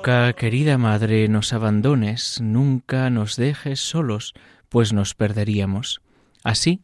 [0.00, 4.32] Nunca, querida Madre, nos abandones, nunca nos dejes solos,
[4.70, 6.00] pues nos perderíamos.
[6.42, 6.80] Así,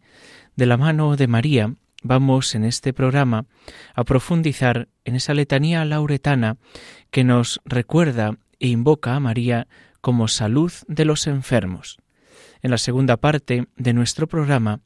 [0.54, 1.72] de la mano de María,
[2.02, 3.46] vamos en este programa
[3.94, 6.58] a profundizar en esa letanía lauretana
[7.10, 9.66] que nos recuerda e invoca a María
[10.02, 11.96] como salud de los enfermos.
[12.60, 14.80] En la segunda parte de nuestro programa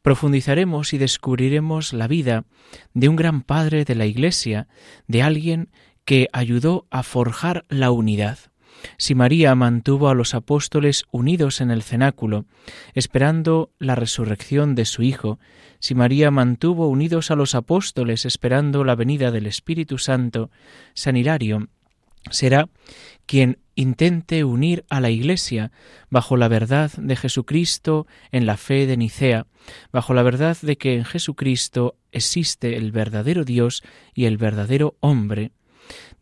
[0.00, 2.44] profundizaremos y descubriremos la vida
[2.92, 4.68] de un gran padre de la Iglesia,
[5.08, 5.70] de alguien
[6.04, 8.38] que ayudó a forjar la unidad.
[8.98, 12.44] Si María mantuvo a los apóstoles unidos en el cenáculo,
[12.92, 15.38] esperando la resurrección de su Hijo,
[15.78, 20.50] si María mantuvo unidos a los apóstoles esperando la venida del Espíritu Santo,
[20.92, 21.68] San Hilario
[22.30, 22.68] será
[23.26, 25.72] quien intente unir a la Iglesia
[26.10, 29.46] bajo la verdad de Jesucristo en la fe de Nicea,
[29.92, 33.82] bajo la verdad de que en Jesucristo existe el verdadero Dios
[34.14, 35.52] y el verdadero hombre,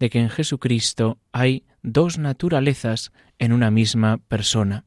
[0.02, 4.84] de que en Jesucristo hay dos naturalezas en una misma persona.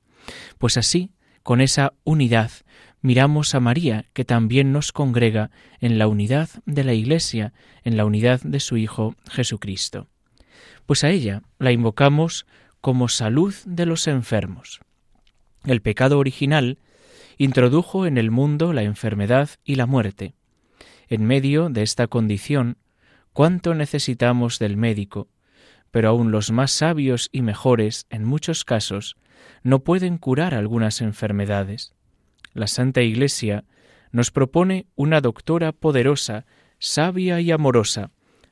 [0.58, 2.52] Pues así, con esa unidad,
[3.00, 7.54] miramos a María, que también nos congrega en la unidad de la Iglesia,
[7.86, 10.10] en la unidad de su Hijo Jesucristo.
[10.86, 12.46] Pues a ella la invocamos
[12.82, 14.82] como salud de los enfermos.
[15.64, 16.78] El pecado original
[17.38, 20.36] introdujo en el mundo la enfermedad y la muerte.
[21.08, 22.76] En medio de esta condición,
[23.36, 25.28] cuánto necesitamos del médico,
[25.92, 29.18] pero aun los más sabios y mejores, en muchos casos,
[29.62, 31.94] no pueden curar algunas enfermedades.
[32.54, 33.66] La Santa Iglesia
[34.14, 36.46] nos propone una doctora poderosa,
[36.80, 38.12] sabia y amorosa,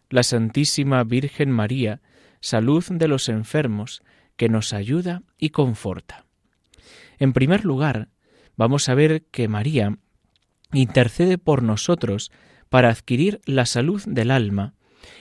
[0.10, 2.02] la Santísima Virgen María,
[2.42, 4.04] salud de los enfermos,
[4.36, 6.26] que nos ayuda y conforta.
[7.20, 8.10] En primer lugar,
[8.58, 9.98] vamos a ver que María
[10.74, 12.34] intercede por nosotros
[12.74, 14.74] para adquirir la salud del alma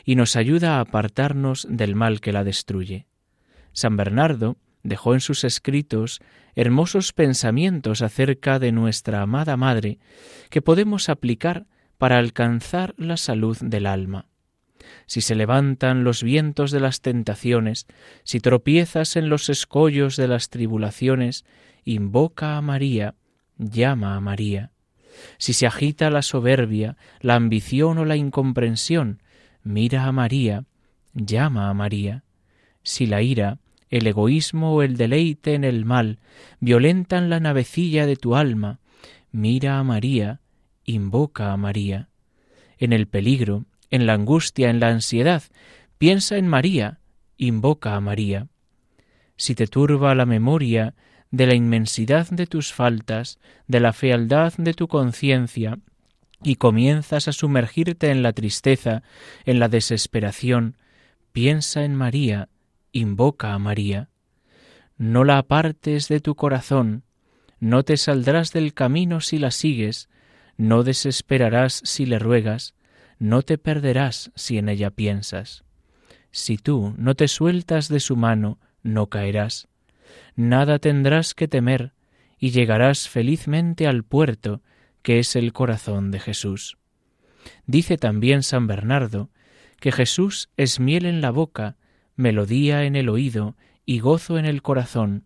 [0.06, 3.04] y nos ayuda a apartarnos del mal que la destruye.
[3.74, 6.22] San Bernardo dejó en sus escritos
[6.54, 9.98] hermosos pensamientos acerca de nuestra amada Madre
[10.48, 11.66] que podemos aplicar
[11.98, 14.28] para alcanzar la salud del alma.
[15.04, 17.86] Si se levantan los vientos de las tentaciones,
[18.24, 21.44] si tropiezas en los escollos de las tribulaciones,
[21.84, 23.14] invoca a María,
[23.58, 24.71] llama a María.
[25.38, 29.22] Si se agita la soberbia, la ambición o la incomprensión,
[29.62, 30.64] mira a María,
[31.14, 32.24] llama a María.
[32.82, 33.58] Si la ira,
[33.90, 36.18] el egoísmo o el deleite en el mal
[36.60, 38.80] violentan la navecilla de tu alma,
[39.30, 40.40] mira a María,
[40.84, 42.08] invoca a María.
[42.78, 45.42] En el peligro, en la angustia, en la ansiedad,
[45.98, 47.00] piensa en María,
[47.36, 48.48] invoca a María.
[49.36, 50.94] Si te turba la memoria
[51.32, 55.78] de la inmensidad de tus faltas, de la fealdad de tu conciencia,
[56.44, 59.02] y comienzas a sumergirte en la tristeza,
[59.44, 60.76] en la desesperación,
[61.32, 62.48] piensa en María,
[62.92, 64.10] invoca a María.
[64.98, 67.04] No la apartes de tu corazón,
[67.60, 70.10] no te saldrás del camino si la sigues,
[70.58, 72.74] no desesperarás si le ruegas,
[73.18, 75.64] no te perderás si en ella piensas.
[76.30, 79.68] Si tú no te sueltas de su mano, no caerás
[80.34, 81.92] nada tendrás que temer,
[82.38, 84.62] y llegarás felizmente al puerto,
[85.02, 86.76] que es el corazón de Jesús.
[87.66, 89.30] Dice también San Bernardo
[89.80, 91.76] que Jesús es miel en la boca,
[92.14, 95.24] melodía en el oído y gozo en el corazón.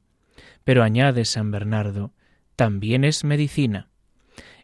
[0.64, 2.12] Pero añade San Bernardo,
[2.56, 3.90] también es medicina.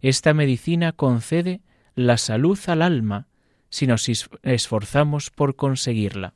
[0.01, 1.61] Esta medicina concede
[1.95, 3.29] la salud al alma
[3.69, 4.09] si nos
[4.43, 6.35] esforzamos por conseguirla.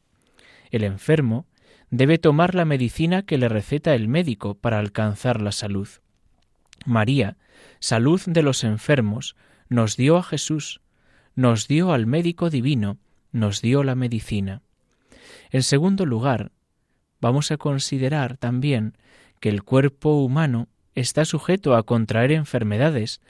[0.70, 1.47] El enfermo
[1.91, 5.88] debe tomar la medicina que le receta el médico para alcanzar la salud.
[6.85, 7.37] María,
[7.79, 9.37] salud de los enfermos,
[9.69, 10.81] nos dio a Jesús,
[11.35, 12.99] nos dio al médico divino,
[13.33, 14.62] nos dio la medicina.
[15.50, 16.53] En segundo lugar,
[17.21, 18.97] vamos a considerar también
[19.41, 23.21] que el cuerpo humano está sujeto a contraer enfermedades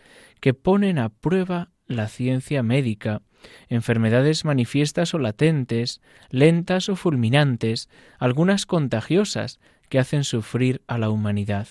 [0.40, 3.22] que ponen a prueba la ciencia médica,
[3.68, 6.00] enfermedades manifiestas o latentes,
[6.30, 7.88] lentas o fulminantes,
[8.18, 11.68] algunas contagiosas que hacen sufrir a la humanidad.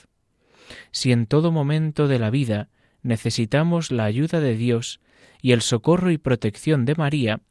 [0.91, 2.69] Si en todo momento de la vida
[3.01, 4.99] necesitamos la ayuda de Dios
[5.41, 7.41] y el socorro y protección de María,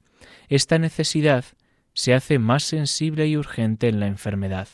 [0.49, 1.45] esta necesidad
[1.93, 4.69] se hace más sensible y urgente en la enfermedad.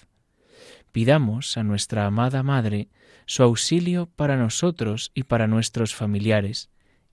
[0.93, 2.89] Pidamos a nuestra amada Madre
[3.27, 6.71] su auxilio para nosotros y para nuestros familiares,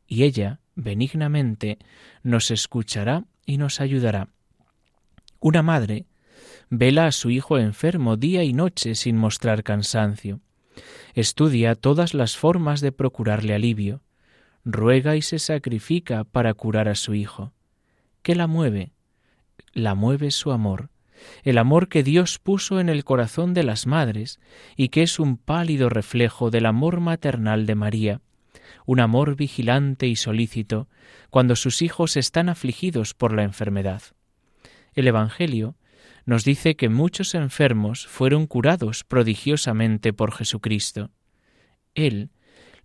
[0.08, 1.80] y ella, benignamente,
[2.24, 4.30] nos escuchará y nos ayudará.
[5.40, 6.06] Una madre
[6.70, 10.40] vela a su hijo enfermo día y noche sin mostrar cansancio.
[11.14, 14.04] Estudia todas las formas de procurarle alivio.
[14.64, 17.54] Ruega y se sacrifica para curar a su hijo.
[18.22, 18.92] ¿Qué la mueve?
[19.74, 20.90] La mueve su amor,
[21.44, 24.40] el amor que Dios puso en el corazón de las madres
[24.76, 28.22] y que es un pálido reflejo del amor maternal de María,
[28.86, 30.88] un amor vigilante y solícito
[31.30, 34.02] cuando sus hijos están afligidos por la enfermedad.
[34.94, 35.75] El Evangelio
[36.25, 41.12] nos dice que muchos enfermos fueron curados prodigiosamente por Jesucristo.
[41.96, 42.31] Él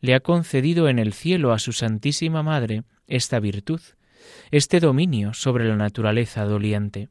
[0.01, 3.81] le ha concedido en el cielo a su Santísima Madre esta virtud,
[4.51, 7.09] este dominio sobre la naturaleza doliente.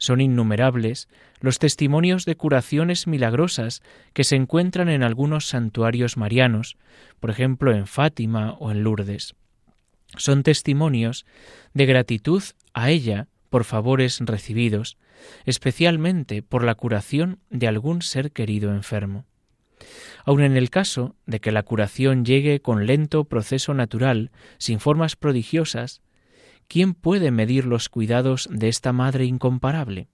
[0.00, 1.08] Son innumerables
[1.40, 3.82] los testimonios de curaciones milagrosas
[4.14, 6.78] que se encuentran en algunos santuarios marianos,
[7.20, 9.34] por ejemplo en Fátima o en Lourdes.
[10.16, 11.26] Son testimonios
[11.74, 12.42] de gratitud
[12.72, 14.96] a ella por favores recibidos,
[15.44, 19.26] especialmente por la curación de algún ser querido enfermo.
[20.24, 25.14] Aun en el caso de que la curación llegue con lento proceso natural, sin formas
[25.14, 26.00] prodigiosas,
[26.70, 30.06] ¿quién puede medir los cuidados de esta Madre incomparable?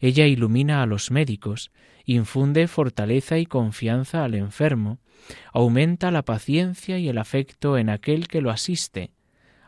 [0.00, 1.70] Ella ilumina a los médicos,
[2.04, 4.98] infunde fortaleza y confianza al enfermo,
[5.52, 9.12] aumenta la paciencia y el afecto en aquel que lo asiste,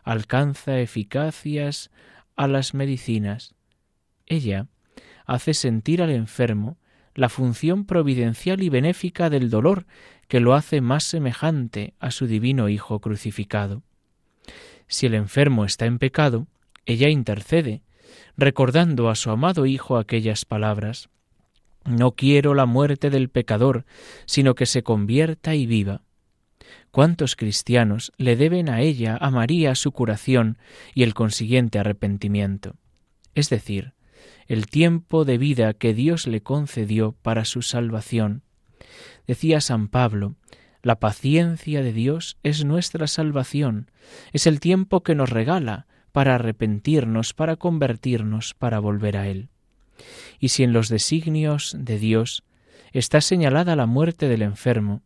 [0.03, 1.93] alcanza eficacias
[2.35, 3.55] a las medicinas.
[4.27, 4.67] Ella
[5.27, 6.77] hace sentir al enfermo
[7.15, 9.87] la función providencial y benéfica del dolor
[10.27, 13.85] que lo hace más semejante a su divino Hijo crucificado.
[14.91, 16.49] Si el enfermo está en pecado,
[16.85, 17.83] ella intercede,
[18.37, 21.09] recordando a su amado Hijo aquellas palabras
[21.85, 23.87] No quiero la muerte del pecador,
[24.27, 26.03] sino que se convierta y viva.
[26.91, 30.59] ¿Cuántos cristianos le deben a ella, a María, su curación
[30.93, 32.75] y el consiguiente arrepentimiento?
[33.35, 33.95] Es decir,
[34.49, 38.43] el tiempo de vida que Dios le concedió para su salvación.
[39.29, 40.35] Decía San Pablo,
[40.83, 43.91] la paciencia de Dios es nuestra salvación,
[44.33, 49.49] es el tiempo que nos regala para arrepentirnos, para convertirnos, para volver a Él.
[50.39, 52.45] Y si en los designios de Dios
[52.93, 55.03] está señalada la muerte del enfermo,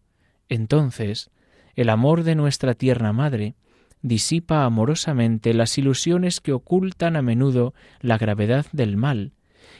[0.49, 1.31] entonces
[1.75, 3.55] el amor de nuestra tierna Madre
[4.02, 9.33] disipa amorosamente las ilusiones que ocultan a menudo la gravedad del mal,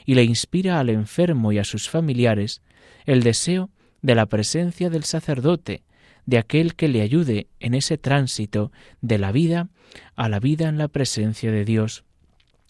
[0.06, 2.62] y le inspira al enfermo y a sus familiares
[3.06, 3.70] el deseo
[4.04, 5.82] de la presencia del sacerdote,
[6.26, 8.70] de aquel que le ayude en ese tránsito
[9.00, 9.68] de la vida
[10.14, 12.04] a la vida en la presencia de Dios,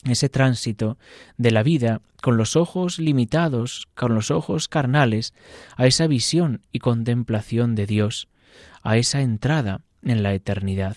[0.05, 0.97] ese tránsito
[1.37, 5.35] de la vida con los ojos limitados, con los ojos carnales,
[5.77, 8.29] a esa visión y contemplación de Dios,
[8.85, 10.97] a esa entrada en la eternidad.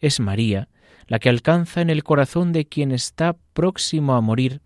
[0.00, 0.68] Es María
[1.10, 4.60] la que alcanza en el corazón de quien está próximo a morir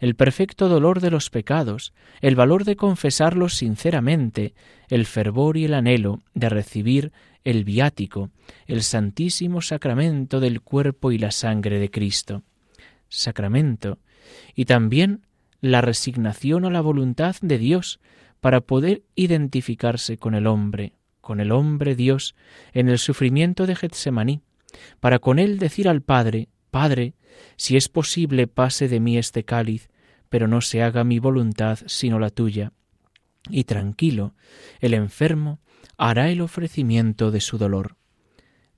[0.00, 1.92] el perfecto dolor de los pecados,
[2.22, 4.54] el valor de confesarlos sinceramente,
[4.88, 7.12] el fervor y el anhelo de recibir
[7.44, 8.30] el viático,
[8.66, 12.44] el santísimo sacramento del cuerpo y la sangre de Cristo.
[13.10, 13.98] Sacramento
[14.54, 15.26] y también
[15.60, 18.00] la resignación a la voluntad de Dios
[18.40, 22.34] para poder identificarse con el hombre, con el hombre Dios
[22.72, 24.40] en el sufrimiento de Getsemaní,
[25.00, 27.14] para con él decir al Padre, Padre,
[27.56, 29.90] si es posible pase de mí este cáliz,
[30.28, 32.72] pero no se haga mi voluntad sino la tuya.
[33.48, 34.34] Y tranquilo,
[34.80, 35.60] el enfermo
[35.96, 37.96] hará el ofrecimiento de su dolor.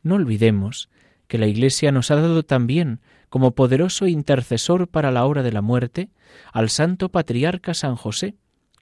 [0.02, 0.88] No olvidemos
[1.28, 5.62] que la Iglesia nos ha dado también, como poderoso intercesor para la hora de la
[5.62, 6.10] muerte,
[6.52, 8.34] al santo patriarca San José,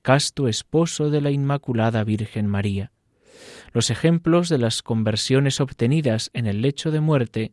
[0.02, 2.92] casto esposo de la Inmaculada Virgen María.
[3.73, 7.52] Los ejemplos de las conversiones obtenidas en el lecho de muerte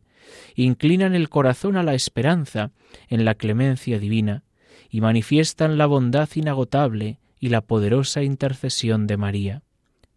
[0.54, 2.72] inclinan el corazón a la esperanza
[3.08, 4.44] en la clemencia divina
[4.90, 9.62] y manifiestan la bondad inagotable y la poderosa intercesión de María.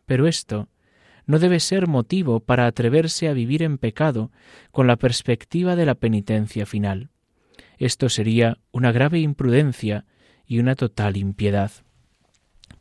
[0.05, 0.69] Pero esto
[1.25, 4.31] no debe ser motivo para atreverse a vivir en pecado
[4.71, 7.09] con la perspectiva de la penitencia final.
[7.77, 10.05] Esto sería una grave imprudencia
[10.45, 11.71] y una total impiedad.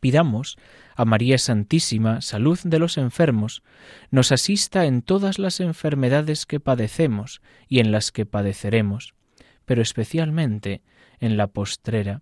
[0.00, 0.58] Pidamos
[1.00, 3.62] a María Santísima, salud de los enfermos,
[4.10, 9.14] nos asista en todas las enfermedades que padecemos y en las que padeceremos,
[9.64, 10.82] pero especialmente
[11.18, 12.20] en la postrera,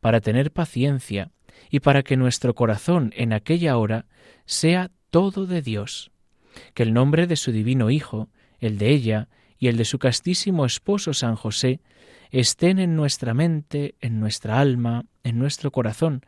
[0.00, 1.30] para tener paciencia
[1.70, 4.06] y para que nuestro corazón en aquella hora
[4.44, 6.10] sea todo de Dios,
[6.74, 8.28] que el nombre de su divino Hijo,
[8.58, 11.80] el de ella y el de su castísimo esposo San José,
[12.30, 16.24] estén en nuestra mente, en nuestra alma, en nuestro corazón,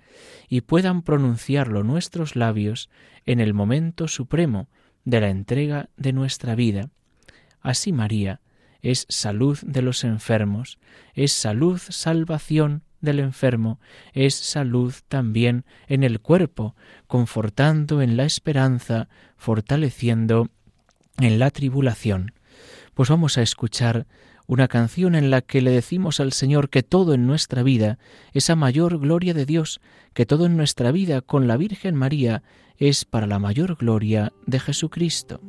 [0.49, 2.89] y puedan pronunciarlo nuestros labios
[3.27, 4.69] en el momento supremo
[5.05, 6.91] de la entrega de nuestra vida.
[7.61, 8.41] Así María
[8.81, 10.79] es salud de los enfermos,
[11.15, 13.81] es salud, salvación del enfermo,
[14.13, 16.75] es salud también en el cuerpo,
[17.07, 20.49] confortando en la esperanza, fortaleciendo
[21.19, 22.33] en la tribulación.
[22.99, 24.09] Pues vamos a escuchar
[24.49, 27.97] una canción en la que le decimos al Señor que todo en nuestra vida
[28.33, 29.81] es a mayor gloria de Dios,
[30.15, 32.43] que todo en nuestra vida con la Virgen María
[32.77, 35.41] es para la mayor gloria de Jesucristo.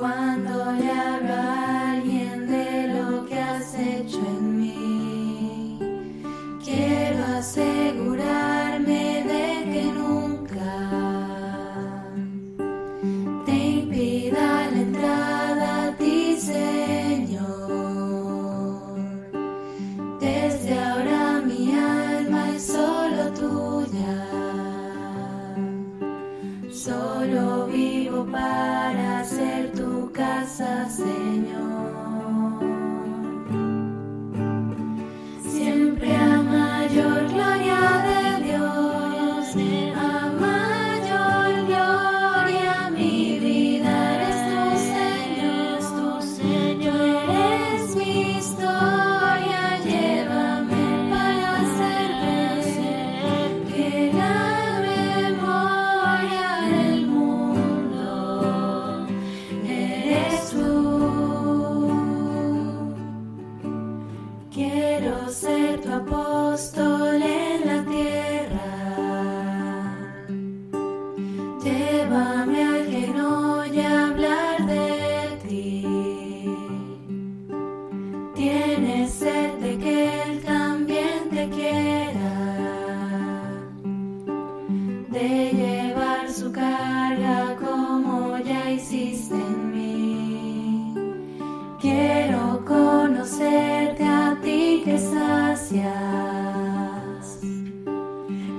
[0.00, 1.59] Cuando le hablo
[95.70, 97.38] sacias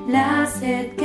[0.08, 1.01] la sed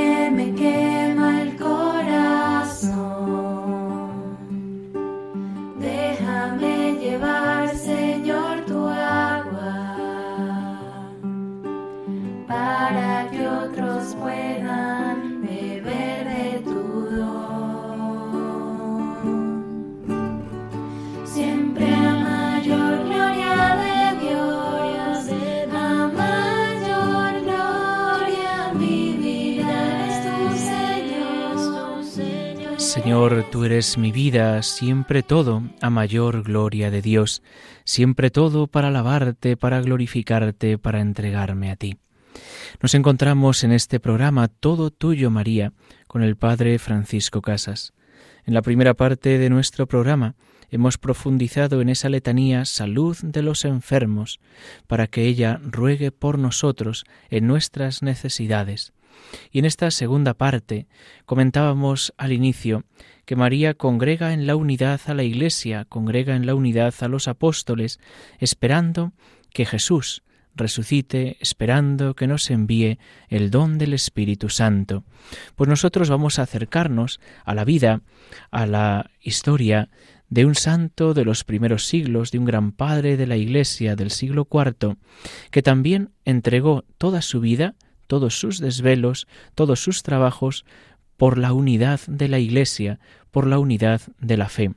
[33.97, 37.43] mi vida, siempre todo a mayor gloria de Dios,
[37.85, 41.97] siempre todo para alabarte, para glorificarte, para entregarme a ti.
[42.81, 45.73] Nos encontramos en este programa Todo Tuyo María
[46.07, 47.93] con el Padre Francisco Casas.
[48.45, 50.35] En la primera parte de nuestro programa
[50.71, 54.41] hemos profundizado en esa letanía Salud de los enfermos,
[54.87, 58.93] para que ella ruegue por nosotros en nuestras necesidades.
[59.51, 60.87] Y en esta segunda parte
[61.25, 62.85] comentábamos al inicio
[63.25, 67.29] que María congrega en la unidad a la Iglesia, congrega en la unidad a los
[67.29, 67.99] apóstoles,
[68.39, 69.13] esperando
[69.53, 70.23] que Jesús
[70.57, 75.05] resucite, esperando que nos envíe el don del Espíritu Santo.
[75.55, 78.01] Pues nosotros vamos a acercarnos a la vida,
[78.51, 79.91] a la historia
[80.29, 84.11] de un santo de los primeros siglos, de un gran padre de la Iglesia del
[84.11, 84.97] siglo IV,
[85.51, 87.75] que también entregó toda su vida,
[88.07, 90.65] todos sus desvelos, todos sus trabajos,
[91.17, 94.73] por la unidad de la Iglesia, por la unidad de la fe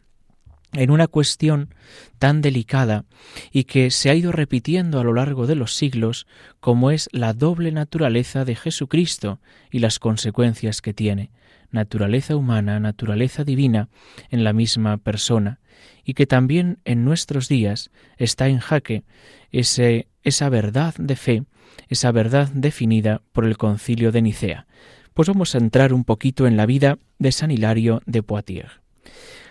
[0.73, 1.73] en una cuestión
[2.19, 3.05] tan delicada
[3.51, 6.27] y que se ha ido repitiendo a lo largo de los siglos
[6.59, 9.39] como es la doble naturaleza de Jesucristo
[9.71, 11.31] y las consecuencias que tiene.
[11.71, 13.89] Naturaleza humana, naturaleza divina
[14.29, 15.59] en la misma persona,
[16.03, 19.03] y que también en nuestros días está en jaque
[19.51, 21.43] ese, esa verdad de fe,
[21.87, 24.67] esa verdad definida por el concilio de Nicea.
[25.13, 28.79] Pues vamos a entrar un poquito en la vida de San Hilario de Poitiers.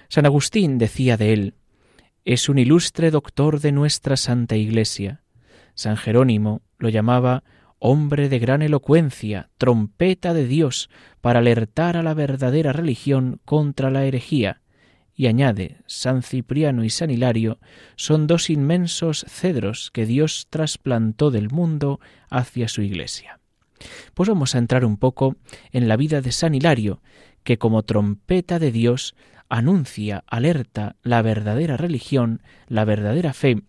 [0.08, 1.54] San Agustín decía de él,
[2.24, 5.22] es un ilustre doctor de nuestra Santa Iglesia.
[5.74, 7.42] San Jerónimo lo llamaba
[7.78, 14.04] hombre de gran elocuencia, trompeta de Dios para alertar a la verdadera religión contra la
[14.04, 14.60] herejía.
[15.14, 17.58] Y añade, San Cipriano y San Hilario
[17.96, 21.98] son dos inmensos cedros que Dios trasplantó del mundo
[22.30, 23.40] hacia su iglesia.
[24.14, 25.36] Pues vamos a entrar un poco
[25.72, 27.02] en la vida de San Hilario,
[27.42, 29.14] que como trompeta de Dios
[29.48, 33.62] anuncia, alerta la verdadera religión, la verdadera fe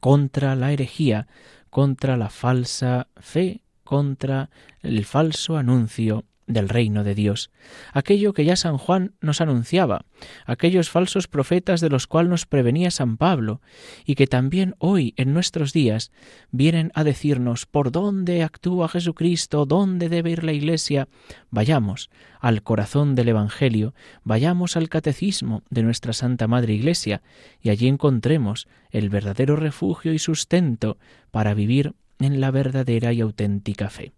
[0.00, 1.28] contra la herejía,
[1.74, 4.48] contra la falsa fe, contra
[4.80, 7.50] el falso anuncio del reino de Dios,
[7.92, 10.04] aquello que ya San Juan nos anunciaba,
[10.46, 13.60] aquellos falsos profetas de los cuales nos prevenía San Pablo,
[14.04, 16.12] y que también hoy en nuestros días
[16.50, 21.08] vienen a decirnos por dónde actúa Jesucristo, dónde debe ir la Iglesia.
[21.50, 22.10] Vayamos
[22.40, 27.22] al corazón del Evangelio, vayamos al catecismo de nuestra Santa Madre Iglesia,
[27.60, 30.98] y allí encontremos el verdadero refugio y sustento
[31.30, 34.12] para vivir en la verdadera y auténtica fe.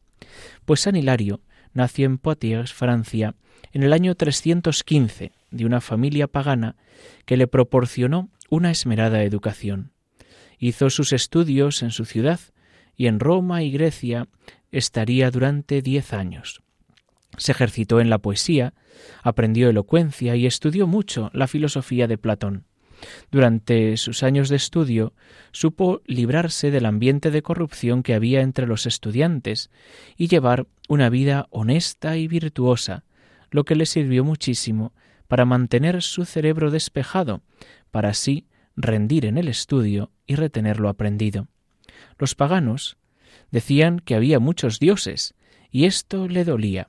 [0.64, 1.40] Pues San Hilario
[1.72, 3.34] nació en Poitiers, Francia,
[3.72, 6.76] en el año 315, de una familia pagana
[7.24, 9.92] que le proporcionó una esmerada educación.
[10.58, 12.40] Hizo sus estudios en su ciudad
[12.96, 14.28] y en Roma y Grecia
[14.72, 16.62] estaría durante diez años.
[17.36, 18.72] Se ejercitó en la poesía,
[19.22, 22.64] aprendió elocuencia y estudió mucho la filosofía de Platón.
[23.30, 25.12] Durante sus años de estudio
[25.52, 29.70] supo librarse del ambiente de corrupción que había entre los estudiantes
[30.16, 33.04] y llevar una vida honesta y virtuosa,
[33.50, 34.92] lo que le sirvió muchísimo
[35.28, 37.42] para mantener su cerebro despejado,
[37.90, 41.48] para así rendir en el estudio y retener lo aprendido.
[42.18, 42.96] Los paganos
[43.50, 45.34] decían que había muchos dioses,
[45.70, 46.88] y esto le dolía.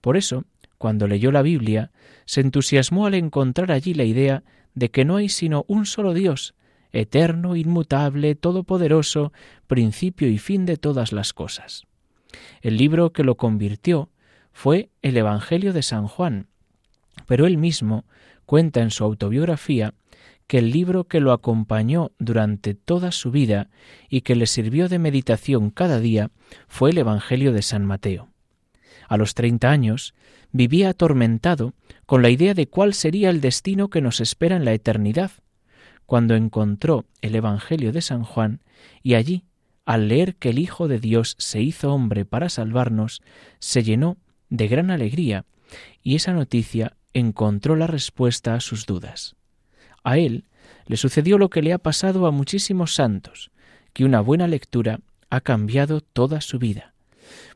[0.00, 0.44] Por eso,
[0.80, 1.90] cuando leyó la Biblia,
[2.24, 6.54] se entusiasmó al encontrar allí la idea de que no hay sino un solo Dios,
[6.90, 9.30] eterno, inmutable, todopoderoso,
[9.66, 11.84] principio y fin de todas las cosas.
[12.62, 14.08] El libro que lo convirtió
[14.54, 16.46] fue el Evangelio de San Juan,
[17.26, 18.06] pero él mismo
[18.46, 19.92] cuenta en su autobiografía
[20.46, 23.68] que el libro que lo acompañó durante toda su vida
[24.08, 26.30] y que le sirvió de meditación cada día
[26.68, 28.30] fue el Evangelio de San Mateo.
[29.10, 30.14] A los treinta años
[30.52, 31.74] vivía atormentado
[32.06, 35.30] con la idea de cuál sería el destino que nos espera en la eternidad,
[36.06, 38.60] cuando encontró el Evangelio de San Juan
[39.02, 39.44] y allí,
[39.84, 43.22] al leer que el Hijo de Dios se hizo hombre para salvarnos,
[43.58, 44.16] se llenó
[44.48, 45.44] de gran alegría
[46.02, 49.36] y esa noticia encontró la respuesta a sus dudas.
[50.02, 50.44] A él
[50.86, 53.50] le sucedió lo que le ha pasado a muchísimos santos,
[53.92, 56.94] que una buena lectura ha cambiado toda su vida.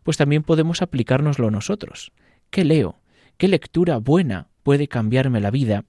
[0.02, 2.12] Pues también podemos aplicárnoslo nosotros.
[2.54, 3.00] ¿Qué leo?
[3.36, 5.86] ¿Qué lectura buena puede cambiarme la vida?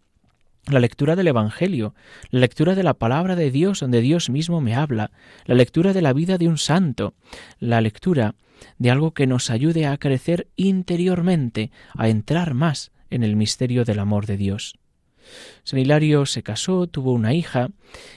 [0.66, 1.94] La lectura del Evangelio,
[2.32, 5.12] la lectura de la palabra de Dios donde Dios mismo me habla,
[5.46, 7.14] la lectura de la vida de un santo,
[7.60, 8.34] la lectura
[8.80, 14.00] de algo que nos ayude a crecer interiormente, a entrar más en el misterio del
[14.00, 14.80] amor de Dios.
[15.66, 17.70] San Hilario se casó, tuvo una hija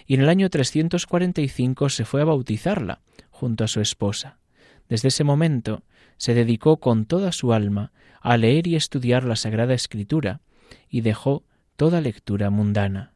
[0.06, 4.38] y en el año 345 se fue a bautizarla junto a su esposa.
[4.88, 5.82] Desde ese momento
[6.16, 10.40] se dedicó con toda su alma a leer y estudiar la Sagrada Escritura
[10.88, 11.44] y dejó
[11.76, 13.12] toda lectura mundana.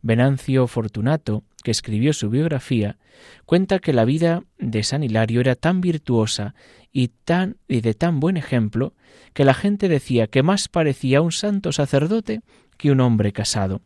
[0.00, 2.98] Venancio Fortunato, que escribió su biografía,
[3.46, 6.54] cuenta que la vida de San Hilario era tan virtuosa
[6.92, 8.94] y tan y de tan buen ejemplo
[9.34, 12.42] que la gente decía que más parecía un santo sacerdote
[12.76, 13.82] que un hombre casado.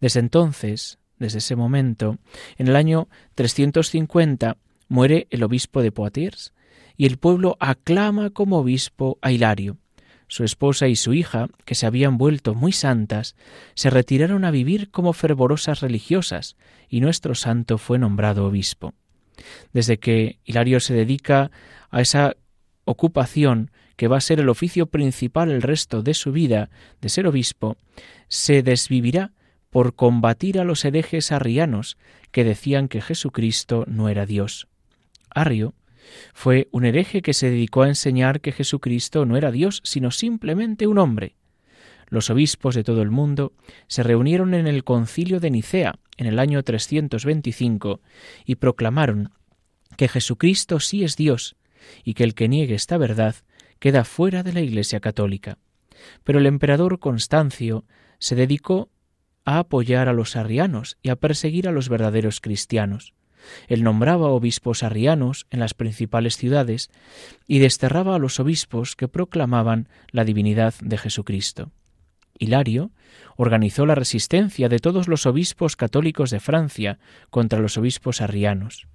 [0.00, 2.18] Desde entonces, desde ese momento,
[2.58, 4.56] en el año 350
[4.88, 6.52] muere el obispo de Poitiers
[6.96, 9.78] y el pueblo aclama como obispo a Hilario.
[10.28, 13.36] Su esposa y su hija, que se habían vuelto muy santas,
[13.74, 16.56] se retiraron a vivir como fervorosas religiosas,
[16.88, 18.94] y nuestro santo fue nombrado obispo.
[19.72, 21.50] Desde que Hilario se dedica
[21.90, 22.34] a esa
[22.84, 26.70] ocupación que va a ser el oficio principal el resto de su vida,
[27.00, 27.76] de ser obispo,
[28.28, 29.32] se desvivirá
[29.70, 31.96] por combatir a los herejes arrianos
[32.32, 34.68] que decían que Jesucristo no era Dios.
[35.36, 35.74] Arrio
[36.32, 40.86] fue un hereje que se dedicó a enseñar que Jesucristo no era Dios, sino simplemente
[40.86, 41.36] un hombre.
[42.08, 43.52] Los obispos de todo el mundo
[43.86, 48.00] se reunieron en el concilio de Nicea en el año 325
[48.44, 49.32] y proclamaron
[49.96, 51.56] que Jesucristo sí es Dios
[52.02, 53.34] y que el que niegue esta verdad
[53.78, 55.58] queda fuera de la Iglesia católica.
[56.24, 57.84] Pero el emperador Constancio
[58.18, 58.90] se dedicó
[59.44, 63.12] a apoyar a los arrianos y a perseguir a los verdaderos cristianos.
[63.68, 66.90] Él nombraba obispos arrianos en las principales ciudades
[67.46, 71.70] y desterraba a los obispos que proclamaban la divinidad de Jesucristo.
[72.38, 72.90] Hilario
[73.36, 76.98] organizó la resistencia de todos los obispos católicos de Francia
[77.30, 78.86] contra los obispos arrianos,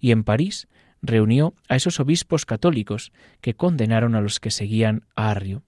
[0.00, 0.68] y en París
[1.02, 5.62] reunió a esos obispos católicos que condenaron a los que seguían a Arrio.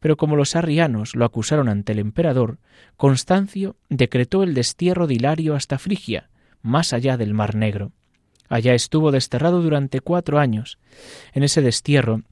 [0.00, 2.58] Pero como los arrianos lo acusaron ante el emperador,
[2.96, 6.30] Constancio decretó el destierro de Hilario hasta Frigia,
[6.62, 7.92] más allá del Mar Negro.
[8.48, 10.78] Allá estuvo desterrado durante cuatro años.
[11.32, 12.22] En ese destierro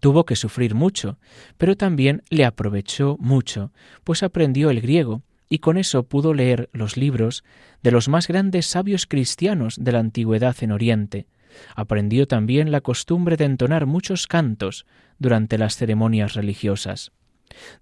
[0.00, 1.18] tuvo que sufrir mucho,
[1.56, 3.72] pero también le aprovechó mucho,
[4.04, 7.42] pues aprendió el griego y con eso pudo leer los libros
[7.82, 11.26] de los más grandes sabios cristianos de la antigüedad en Oriente.
[11.74, 14.86] Aprendió también la costumbre de entonar muchos cantos
[15.18, 17.12] durante las ceremonias religiosas.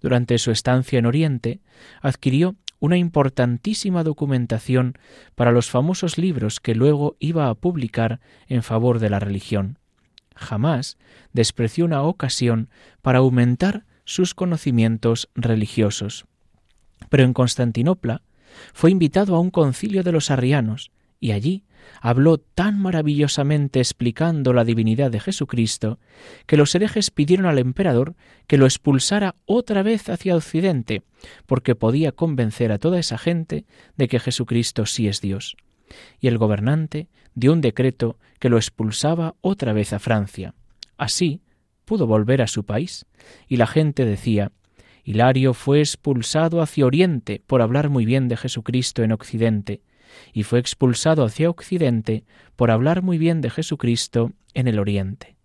[0.00, 1.60] Durante su estancia en Oriente,
[2.00, 2.54] adquirió
[2.86, 4.94] una importantísima documentación
[5.34, 9.78] para los famosos libros que luego iba a publicar en favor de la religión.
[10.34, 10.96] Jamás
[11.32, 12.70] despreció una ocasión
[13.02, 16.26] para aumentar sus conocimientos religiosos.
[17.10, 18.22] Pero en Constantinopla
[18.72, 21.64] fue invitado a un concilio de los arrianos y allí
[22.00, 25.98] habló tan maravillosamente explicando la divinidad de Jesucristo
[26.46, 28.14] que los herejes pidieron al emperador
[28.46, 31.02] que lo expulsara otra vez hacia Occidente,
[31.46, 33.64] porque podía convencer a toda esa gente
[33.96, 35.56] de que Jesucristo sí es Dios.
[36.20, 40.54] Y el gobernante dio un decreto que lo expulsaba otra vez a Francia.
[40.96, 41.42] Así
[41.84, 43.06] pudo volver a su país,
[43.48, 44.52] y la gente decía
[45.04, 49.80] Hilario fue expulsado hacia Oriente por hablar muy bien de Jesucristo en Occidente,
[50.32, 52.24] y fue expulsado hacia Occidente
[52.56, 55.36] por hablar muy bien de Jesucristo en el Oriente.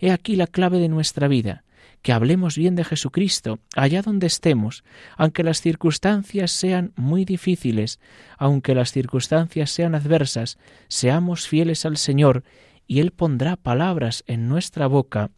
[0.00, 1.64] He aquí la clave de nuestra vida,
[2.02, 4.84] que hablemos bien de Jesucristo allá donde estemos,
[5.16, 8.00] aunque las circunstancias sean muy difíciles,
[8.38, 12.42] aunque las circunstancias sean adversas, seamos fieles al Señor
[12.86, 15.30] y Él pondrá palabras en nuestra boca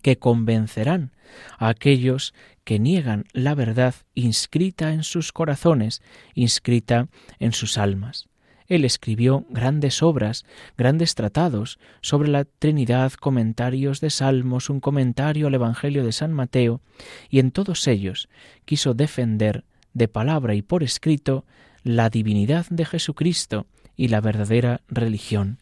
[0.00, 1.12] que convencerán
[1.58, 2.34] a aquellos
[2.64, 6.02] que niegan la verdad inscrita en sus corazones,
[6.34, 7.08] inscrita
[7.38, 8.28] en sus almas.
[8.70, 10.44] Él escribió grandes obras,
[10.78, 16.80] grandes tratados sobre la Trinidad, comentarios de Salmos, un comentario al Evangelio de San Mateo,
[17.28, 18.28] y en todos ellos
[18.64, 21.44] quiso defender, de palabra y por escrito,
[21.82, 25.58] la divinidad de Jesucristo y la verdadera religión.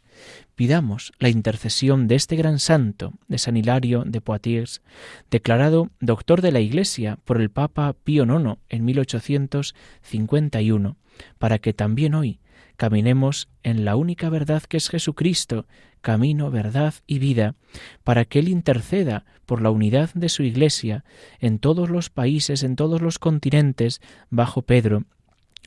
[0.54, 4.82] Pidamos la intercesión de este gran santo, de San Hilario de Poitiers,
[5.30, 10.96] declarado doctor de la Iglesia por el Papa Pío IX en 1851,
[11.38, 12.40] para que también hoy
[12.76, 15.66] caminemos en la única verdad que es Jesucristo,
[16.00, 17.54] camino, verdad y vida,
[18.02, 21.04] para que Él interceda por la unidad de su Iglesia
[21.38, 24.00] en todos los países, en todos los continentes,
[24.30, 25.04] bajo Pedro,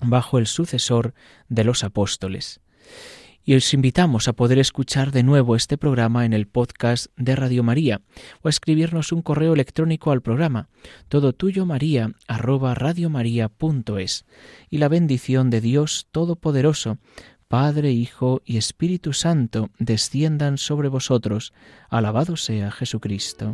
[0.02, 1.14] bajo el sucesor
[1.48, 2.62] de los apóstoles
[3.44, 7.64] y os invitamos a poder escuchar de nuevo este programa en el podcast de Radio
[7.64, 8.02] María
[8.42, 10.70] o a escribirnos un correo electrónico al programa
[11.08, 14.26] todo tuyo maría arroba radiomaria.es
[14.70, 16.98] y la bendición de Dios Todopoderoso
[17.52, 21.52] Padre, Hijo y Espíritu Santo desciendan sobre vosotros.
[21.90, 23.54] Alabado sea Jesucristo.